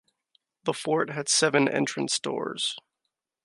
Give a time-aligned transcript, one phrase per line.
[0.63, 2.75] The fort had seven entrance doors.